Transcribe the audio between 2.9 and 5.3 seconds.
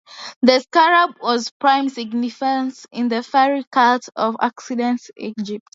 in the funerary cult of ancient